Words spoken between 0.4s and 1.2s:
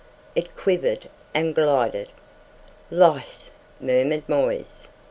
quivered